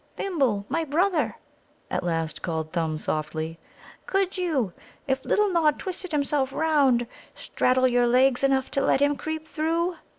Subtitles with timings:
[0.15, 1.35] "Thimble, my brother,"
[1.91, 3.59] at last called Thumb softly,
[4.07, 4.73] "could you,
[5.05, 9.97] if little Nod twisted himself round, straddle your legs enough to let him creep through?